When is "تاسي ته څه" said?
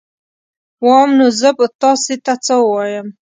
1.81-2.53